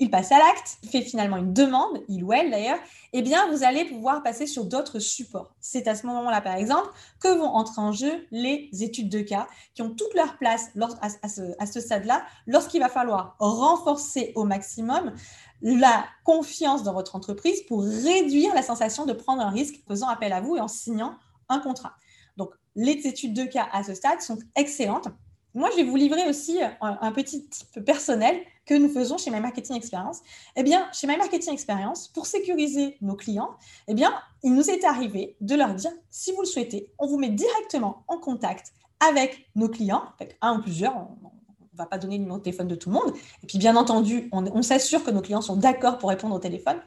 il 0.00 0.10
passe 0.10 0.30
à 0.30 0.38
l'acte, 0.38 0.78
fait 0.90 1.02
finalement 1.02 1.38
une 1.38 1.52
demande, 1.52 2.02
il 2.08 2.22
ou 2.22 2.32
elle 2.32 2.50
d'ailleurs, 2.50 2.78
eh 3.12 3.22
bien, 3.22 3.50
vous 3.50 3.64
allez 3.64 3.84
pouvoir 3.84 4.22
passer 4.22 4.46
sur 4.46 4.64
d'autres 4.64 5.00
supports. 5.00 5.54
C'est 5.60 5.88
à 5.88 5.94
ce 5.94 6.06
moment-là, 6.06 6.40
par 6.40 6.54
exemple, 6.54 6.88
que 7.20 7.28
vont 7.28 7.48
entrer 7.48 7.80
en 7.80 7.92
jeu 7.92 8.26
les 8.30 8.70
études 8.80 9.08
de 9.08 9.20
cas 9.20 9.48
qui 9.74 9.82
ont 9.82 9.90
toute 9.90 10.14
leur 10.14 10.36
place 10.38 10.70
à, 11.00 11.66
ce, 11.66 11.80
stade-là, 11.80 12.22
lorsqu'il 12.46 12.80
va 12.80 12.88
falloir 12.88 13.34
renforcer 13.40 14.32
au 14.36 14.44
maximum 14.44 15.12
la 15.62 16.04
confiance 16.22 16.84
dans 16.84 16.92
votre 16.92 17.16
entreprise 17.16 17.62
pour 17.62 17.82
réduire 17.82 18.54
la 18.54 18.62
sensation 18.62 19.04
de 19.04 19.12
prendre 19.12 19.42
un 19.42 19.50
risque 19.50 19.80
faisant 19.88 20.08
appel 20.08 20.32
à 20.32 20.40
vous 20.40 20.56
et 20.56 20.60
en 20.60 20.68
signant 20.68 21.16
un 21.48 21.60
contrat. 21.60 21.94
Donc, 22.36 22.50
les 22.76 23.06
études 23.06 23.34
de 23.34 23.44
cas 23.44 23.68
à 23.72 23.82
ce 23.82 23.94
stade 23.94 24.20
sont 24.20 24.38
excellentes, 24.56 25.08
moi, 25.54 25.70
je 25.72 25.76
vais 25.76 25.84
vous 25.84 25.96
livrer 25.96 26.28
aussi 26.28 26.60
un, 26.80 27.12
petit 27.12 27.48
type 27.48 27.84
personnel 27.84 28.40
que 28.66 28.74
nous 28.74 28.88
faisons 28.88 29.16
chez 29.16 29.30
My 29.30 29.40
Marketing 29.40 29.76
Experience. 29.76 30.20
Eh 30.56 30.62
bien, 30.62 30.86
chez 30.92 31.06
My 31.06 31.16
Marketing 31.16 31.52
Experience, 31.52 32.08
pour 32.08 32.26
sécuriser 32.26 32.96
nos 33.00 33.16
clients, 33.16 33.50
eh 33.88 33.94
bien, 33.94 34.14
il 34.42 34.54
nous 34.54 34.70
est 34.70 34.84
arrivé 34.84 35.36
de 35.40 35.54
leur 35.54 35.74
dire, 35.74 35.90
si 36.10 36.32
vous 36.32 36.42
le 36.42 36.46
souhaitez, 36.46 36.92
on 36.98 37.06
vous 37.06 37.18
met 37.18 37.30
directement 37.30 38.04
en 38.08 38.18
contact 38.18 38.72
avec 39.00 39.50
nos 39.56 39.68
clients, 39.68 40.04
avec 40.20 40.36
un 40.42 40.58
ou 40.58 40.62
plusieurs, 40.62 40.94
on 40.96 41.16
ne 41.24 41.78
va 41.78 41.86
pas 41.86 41.98
donner 41.98 42.18
le 42.18 42.22
numéro 42.22 42.38
de 42.38 42.44
téléphone 42.44 42.68
de 42.68 42.74
tout 42.74 42.90
le 42.90 42.94
monde. 42.94 43.12
Et 43.42 43.46
puis, 43.46 43.58
bien 43.58 43.74
entendu, 43.74 44.28
on 44.32 44.62
s'assure 44.62 45.02
que 45.02 45.10
nos 45.10 45.22
clients 45.22 45.42
sont 45.42 45.56
d'accord 45.56 45.98
pour 45.98 46.10
répondre 46.10 46.36
au 46.36 46.40
téléphone. 46.40 46.78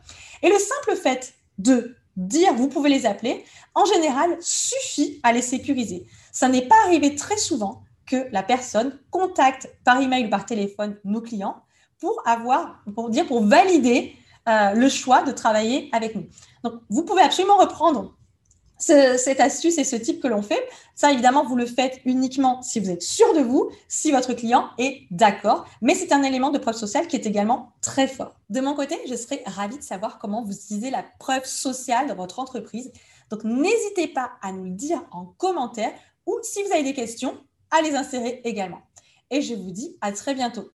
Et 0.44 0.50
le 0.50 0.58
simple 0.58 0.96
fait 0.96 1.34
de 1.58 1.98
dire 2.18 2.54
vous 2.54 2.68
pouvez 2.68 2.90
les 2.90 3.06
appeler, 3.06 3.44
en 3.76 3.86
général, 3.86 4.38
suffit 4.42 5.20
à 5.24 5.34
les 5.34 5.42
sécuriser. 5.42 6.08
Ça 6.32 6.48
n'est 6.48 6.68
pas 6.68 6.76
arrivé 6.86 7.16
très 7.16 7.38
souvent 7.38 7.84
que 8.06 8.28
la 8.32 8.44
personne 8.44 9.00
contacte 9.10 9.70
par 9.84 10.02
email 10.02 10.26
ou 10.26 10.30
par 10.30 10.46
téléphone 10.46 10.98
nos 11.06 11.22
clients 11.22 11.64
pour 12.00 12.22
avoir, 12.26 12.84
pour 12.96 13.10
dire, 13.10 13.28
pour 13.28 13.44
valider 13.46 14.16
euh, 14.50 14.74
le 14.74 14.90
choix 14.90 15.22
de 15.24 15.32
travailler 15.32 15.90
avec 15.92 16.16
nous. 16.16 16.26
Donc, 16.64 16.82
vous 16.90 17.04
pouvez 17.04 17.22
absolument 17.22 17.58
reprendre 17.58 18.16
cette 18.82 19.40
astuce 19.40 19.78
et 19.78 19.84
ce 19.84 19.96
type 19.96 20.22
que 20.22 20.28
l'on 20.28 20.42
fait. 20.42 20.68
Ça, 20.96 21.12
évidemment, 21.12 21.46
vous 21.46 21.56
le 21.56 21.66
faites 21.66 22.02
uniquement 22.06 22.62
si 22.62 22.80
vous 22.80 22.90
êtes 22.90 23.02
sûr 23.02 23.34
de 23.34 23.42
vous, 23.42 23.70
si 23.88 24.12
votre 24.12 24.34
client 24.34 24.70
est 24.78 25.04
d'accord. 25.12 25.66
Mais 25.82 25.96
c'est 25.96 26.12
un 26.12 26.24
élément 26.24 26.50
de 26.50 26.58
preuve 26.58 26.76
sociale 26.76 27.08
qui 27.08 27.16
est 27.16 27.26
également 27.26 27.74
très 27.82 28.08
fort. 28.08 28.36
De 28.50 28.62
mon 28.62 28.74
côté, 28.74 28.98
je 29.08 29.16
serais 29.16 29.44
ravie 29.46 29.78
de 29.78 29.84
savoir 29.84 30.20
comment 30.20 30.44
vous 30.44 30.54
utilisez 30.54 30.90
la 30.90 31.06
preuve 31.20 31.46
sociale 31.46 32.08
dans 32.08 32.16
votre 32.16 32.40
entreprise. 32.40 32.92
Donc, 33.30 33.44
n'hésitez 33.44 34.08
pas 34.08 34.32
à 34.42 34.52
nous 34.52 34.66
le 34.66 34.72
dire 34.72 35.02
en 35.12 35.26
commentaire 35.26 35.94
ou 36.26 36.38
si 36.44 36.62
vous 36.64 36.72
avez 36.72 36.84
des 36.84 36.94
questions, 36.94 37.38
à 37.72 37.82
les 37.82 37.96
insérer 37.96 38.42
également. 38.44 38.82
Et 39.30 39.42
je 39.42 39.56
vous 39.56 39.72
dis 39.72 39.98
à 40.02 40.12
très 40.12 40.34
bientôt. 40.34 40.70